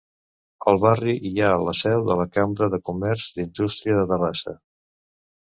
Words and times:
Al 0.71 0.79
barri 0.85 1.13
hi 1.29 1.33
ha 1.41 1.51
la 1.65 1.75
seu 1.81 2.01
de 2.09 2.17
la 2.21 2.27
Cambra 2.39 2.71
de 2.77 2.79
Comerç 2.89 3.29
i 3.37 3.47
Indústria 3.47 3.99
de 4.01 4.09
Terrassa. 4.15 4.57